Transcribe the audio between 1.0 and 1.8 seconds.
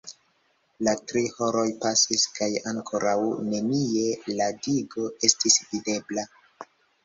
tri horoj